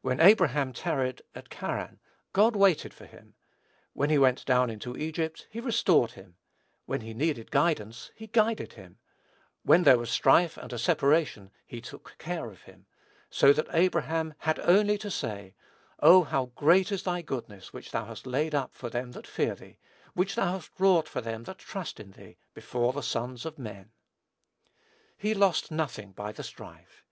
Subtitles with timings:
[0.00, 2.00] When Abraham tarried at Charran,
[2.32, 3.36] God waited for him;
[3.92, 6.34] when he went down into Egypt, he restored him;
[6.86, 8.98] when he needed guidance, he guided him;
[9.62, 12.86] when there was a strife and a separation, he took care of him;
[13.30, 15.54] so that Abraham had only to say,
[16.00, 19.54] "Oh, how great is thy goodness which thou hast laid up for them that fear
[19.54, 19.78] thee;
[20.14, 23.92] which thou hast wrought for them that trust in thee, before the sons of men."
[25.16, 27.04] He lost nothing by the strife.